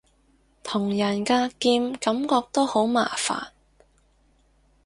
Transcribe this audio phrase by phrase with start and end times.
[0.63, 3.49] 同人格劍感覺都好麻煩